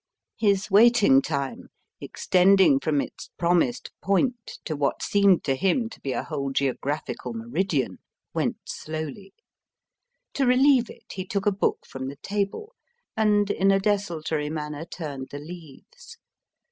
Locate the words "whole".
6.23-6.51